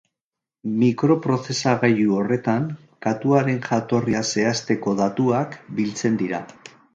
Mikroprozesagailu 0.83 2.15
horretan 2.21 2.65
katuaren 3.07 3.61
jatorria 3.67 4.23
zehazteko 4.37 4.95
datuak 5.03 5.55
biltzen 5.81 6.19
dira. 6.25 6.43